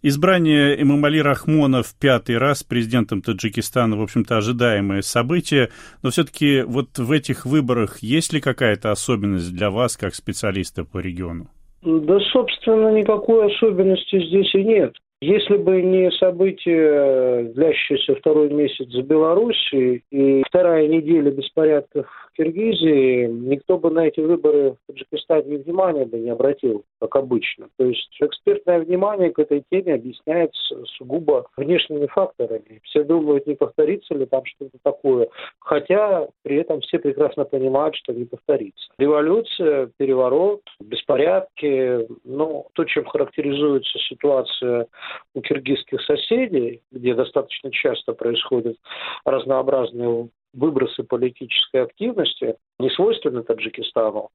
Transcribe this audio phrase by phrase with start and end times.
[0.00, 5.70] Избрание Эмамали Рахмона в пятый раз президентом Таджикистана, в общем-то, ожидаемое событие,
[6.04, 10.98] но все-таки вот в этих выборах есть ли какая-то особенность для вас, как специалиста по
[10.98, 11.48] региону?
[11.82, 14.94] Да, собственно, никакой особенности здесь и нет.
[15.20, 22.06] Если бы не события, длящиеся второй месяц в Беларуси и вторая неделя беспорядков
[22.38, 27.68] Киргизии, никто бы на эти выборы в Таджикистане внимания бы не обратил, как обычно.
[27.76, 32.80] То есть экспертное внимание к этой теме объясняется сугубо внешними факторами.
[32.84, 35.28] Все думают, не повторится ли там что-то такое.
[35.58, 38.88] Хотя при этом все прекрасно понимают, что не повторится.
[38.98, 44.86] Революция, переворот, беспорядки, ну, то, чем характеризуется ситуация
[45.34, 48.76] у киргизских соседей, где достаточно часто происходят
[49.24, 54.30] разнообразные выбросы политической активности, не свойственны Таджикистану.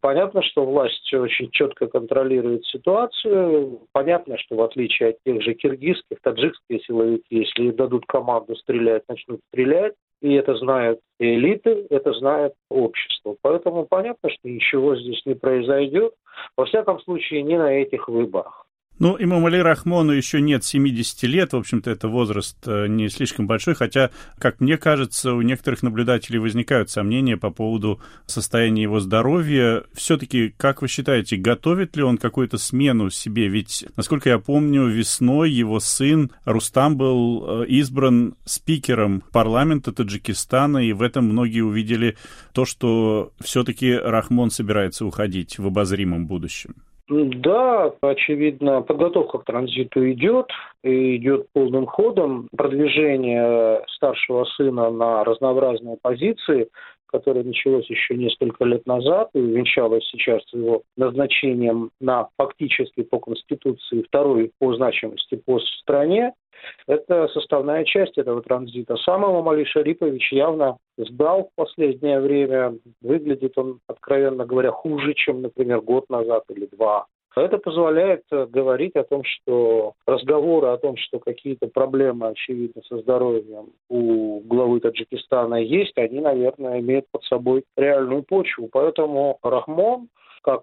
[0.00, 3.80] Понятно, что власть очень четко контролирует ситуацию.
[3.92, 9.40] Понятно, что в отличие от тех же киргизских, таджикские силовики, если дадут команду стрелять, начнут
[9.48, 9.94] стрелять.
[10.22, 13.36] И это знают элиты, это знает общество.
[13.42, 16.14] Поэтому понятно, что ничего здесь не произойдет.
[16.56, 18.65] Во всяком случае, не на этих выборах.
[18.98, 23.46] Ну, имаму Али Рахмону еще нет 70 лет, в общем-то, это возраст э, не слишком
[23.46, 29.84] большой, хотя, как мне кажется, у некоторых наблюдателей возникают сомнения по поводу состояния его здоровья.
[29.92, 33.48] Все-таки, как вы считаете, готовит ли он какую-то смену себе?
[33.48, 40.94] Ведь, насколько я помню, весной его сын Рустам был э, избран спикером парламента Таджикистана, и
[40.94, 42.16] в этом многие увидели
[42.54, 46.76] то, что все-таки Рахмон собирается уходить в обозримом будущем.
[47.08, 50.50] Да, очевидно, подготовка к транзиту идет,
[50.82, 52.48] и идет полным ходом.
[52.56, 56.68] Продвижение старшего сына на разнообразные позиции,
[57.06, 64.02] которое началось еще несколько лет назад и венчалось сейчас его назначением на фактически по Конституции
[64.02, 66.32] второй по значимости пост в стране,
[66.86, 68.96] это составная часть этого транзита.
[68.96, 72.78] Сам Мамали Шарипович явно сдал в последнее время.
[73.02, 77.06] Выглядит он, откровенно говоря, хуже, чем, например, год назад или два.
[77.36, 82.98] Это позволяет э, говорить о том, что разговоры о том, что какие-то проблемы, очевидно, со
[82.98, 88.70] здоровьем у главы Таджикистана есть, они, наверное, имеют под собой реальную почву.
[88.72, 90.08] Поэтому Рахмон,
[90.42, 90.62] как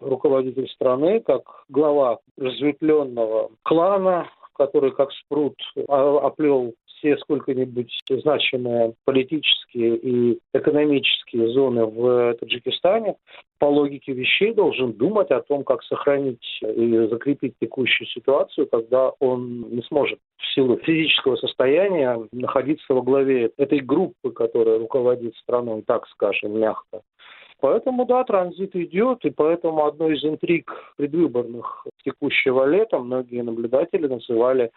[0.00, 5.54] руководитель страны, как глава разветвленного клана, который как спрут
[5.86, 13.16] оплел все сколько-нибудь значимые политические и экономические зоны в Таджикистане,
[13.58, 19.68] по логике вещей должен думать о том, как сохранить и закрепить текущую ситуацию, когда он
[19.70, 26.06] не сможет в силу физического состояния находиться во главе этой группы, которая руководит страной, так
[26.08, 27.02] скажем, мягко.
[27.60, 34.70] Поэтому, да, транзит идет, и поэтому одной из интриг предвыборных текущего лета многие наблюдатели называли,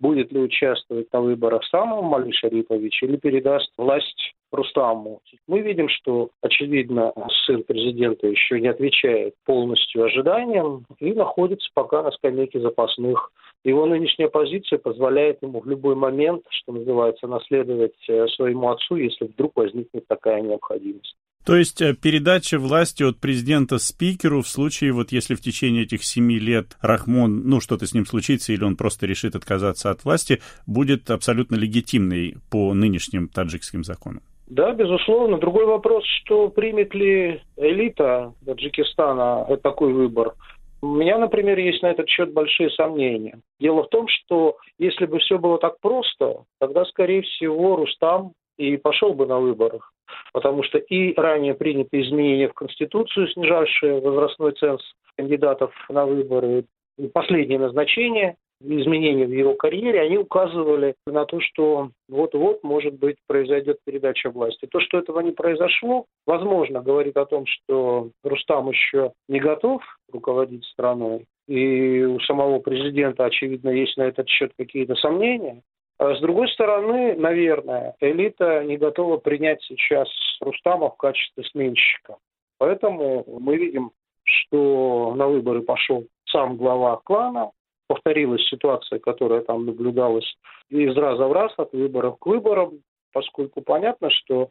[0.00, 5.22] будет ли участвовать на выборах сам Мали Шарипович или передаст власть Рустаму.
[5.46, 7.12] Мы видим, что, очевидно,
[7.46, 13.32] сын президента еще не отвечает полностью ожиданиям и находится пока на скамейке запасных.
[13.64, 19.26] Его нынешняя позиция позволяет ему в любой момент, что называется, наследовать э, своему отцу, если
[19.26, 21.16] вдруг возникнет такая необходимость.
[21.44, 26.04] То есть э, передача власти от президента спикеру в случае, вот если в течение этих
[26.04, 30.40] семи лет Рахмон, ну, что-то с ним случится, или он просто решит отказаться от власти,
[30.66, 34.22] будет абсолютно легитимной по нынешним таджикским законам?
[34.46, 35.38] Да, безусловно.
[35.38, 40.34] Другой вопрос, что примет ли элита Таджикистана такой выбор.
[40.82, 43.40] У меня, например, есть на этот счет большие сомнения.
[43.60, 48.76] Дело в том, что если бы все было так просто, тогда, скорее всего, Рустам и
[48.76, 49.92] пошел бы на выборах.
[50.32, 54.82] Потому что и ранее приняты изменения в Конституцию, снижавшие возрастной ценз
[55.16, 56.64] кандидатов на выборы,
[56.98, 63.16] и последнее назначение, изменения в его карьере, они указывали на то, что вот-вот, может быть,
[63.26, 64.66] произойдет передача власти.
[64.70, 70.64] То, что этого не произошло, возможно, говорит о том, что Рустам еще не готов руководить
[70.66, 75.62] страной, и у самого президента, очевидно, есть на этот счет какие-то сомнения.
[76.02, 80.08] А с другой стороны, наверное, элита не готова принять сейчас
[80.40, 82.16] Рустама в качестве сменщика.
[82.58, 83.92] Поэтому мы видим,
[84.24, 87.52] что на выборы пошел сам глава клана,
[87.86, 90.26] повторилась ситуация, которая там наблюдалась
[90.70, 92.80] из раза в раз, от выборов к выборам,
[93.12, 94.48] поскольку понятно, что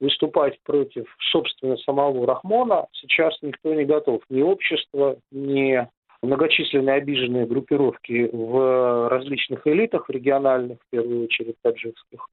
[0.00, 4.22] выступать против, собственно, самого Рахмона сейчас никто не готов.
[4.30, 5.86] Ни общество, ни
[6.22, 12.28] многочисленные обиженные группировки в различных элитах, региональных, в первую очередь таджикских,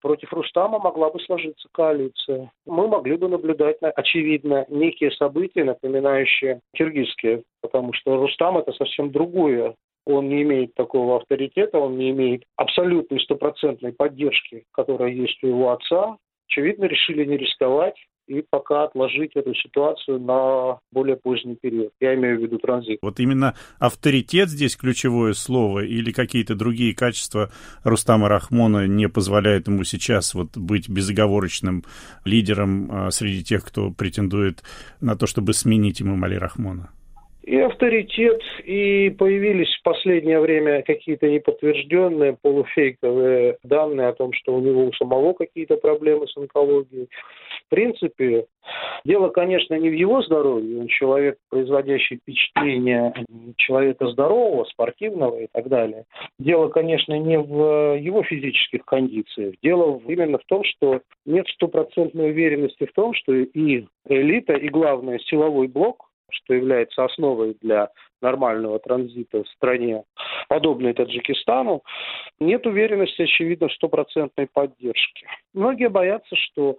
[0.00, 2.50] против Рустама могла бы сложиться коалиция.
[2.64, 9.74] Мы могли бы наблюдать, очевидно, некие события, напоминающие киргизские, потому что Рустам– это совсем другое
[10.06, 15.72] он не имеет такого авторитета, он не имеет абсолютной стопроцентной поддержки, которая есть у его
[15.72, 16.16] отца.
[16.48, 21.92] Очевидно, решили не рисковать и пока отложить эту ситуацию на более поздний период.
[22.00, 22.98] Я имею в виду транзит.
[23.02, 27.50] Вот именно авторитет здесь ключевое слово или какие-то другие качества
[27.84, 31.84] Рустама Рахмона не позволяют ему сейчас вот быть безоговорочным
[32.24, 34.62] лидером а, среди тех, кто претендует
[35.00, 36.90] на то, чтобы сменить ему Мали Рахмона?
[37.46, 44.60] И авторитет, и появились в последнее время какие-то неподтвержденные полуфейковые данные о том, что у
[44.60, 47.08] него у самого какие-то проблемы с онкологией.
[47.66, 48.46] В принципе,
[49.04, 53.14] дело, конечно, не в его здоровье, он человек, производящий впечатление
[53.56, 56.04] человека здорового, спортивного и так далее.
[56.40, 59.54] Дело, конечно, не в его физических кондициях.
[59.62, 65.20] Дело именно в том, что нет стопроцентной уверенности в том, что и элита, и, главное,
[65.20, 67.90] силовой блок что является основой для
[68.20, 70.04] нормального транзита в стране,
[70.48, 71.82] подобной Таджикистану,
[72.40, 75.26] нет уверенности, очевидно, в стопроцентной поддержке.
[75.52, 76.78] Многие боятся, что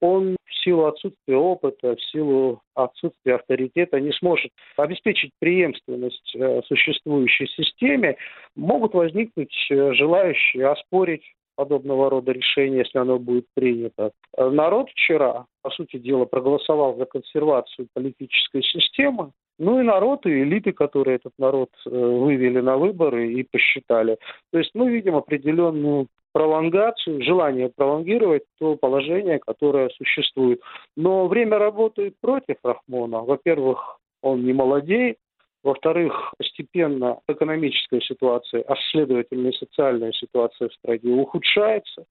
[0.00, 7.46] он в силу отсутствия опыта, в силу отсутствия авторитета не сможет обеспечить преемственность э, существующей
[7.46, 8.16] системе,
[8.54, 11.24] могут возникнуть э, желающие оспорить
[11.56, 14.12] подобного рода решение, если оно будет принято.
[14.36, 19.32] Народ вчера, по сути дела, проголосовал за консервацию политической системы.
[19.58, 24.18] Ну и народ, и элиты, которые этот народ э, вывели на выборы и посчитали.
[24.52, 30.60] То есть мы видим определенную пролонгацию, желание пролонгировать то положение, которое существует.
[30.94, 33.22] Но время работает против Рахмона.
[33.22, 35.16] Во-первых, он не молодеет,
[35.66, 42.04] во-вторых, постепенно экономическая ситуация, а следовательно и социальная ситуация в стране ухудшается.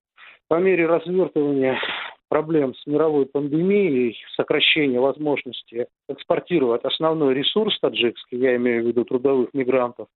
[0.49, 1.79] По мере развертывания
[2.27, 9.53] проблем с мировой пандемией, сокращения возможности экспортировать основной ресурс таджикский, я имею в виду трудовых
[9.53, 10.07] мигрантов,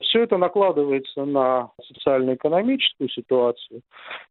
[0.00, 3.82] все это накладывается на социально-экономическую ситуацию.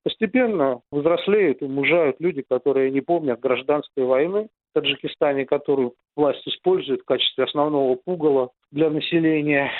[0.03, 7.06] Постепенно взрослеют и мужают люди, которые не помнят гражданской войны, Таджикистане, которую власть использует в
[7.06, 9.71] качестве основного пугала для населения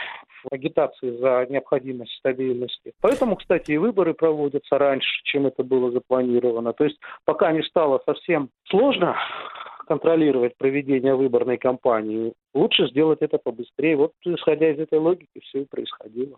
[0.44, 2.94] в агитации за необходимость стабильности.
[3.02, 6.74] Поэтому, кстати, и выборы проводятся раньше, чем это было запланировано.
[6.74, 9.16] То есть пока не стало совсем сложно
[9.88, 13.96] контролировать проведение выборной кампании, лучше сделать это побыстрее.
[13.96, 16.38] Вот исходя из этой логики все и происходило.